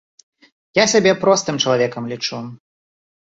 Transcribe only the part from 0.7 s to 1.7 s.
Я сябе простым